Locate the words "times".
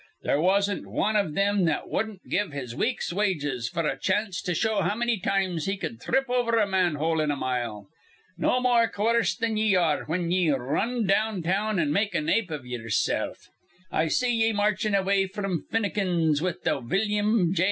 5.19-5.65